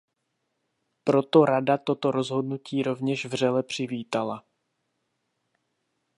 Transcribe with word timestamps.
Proto 1.03 1.45
Rada 1.45 1.77
toto 1.77 2.11
rozhodnutí 2.11 2.83
rovněž 2.83 3.25
vřele 3.25 3.63
přivítala. 3.63 4.43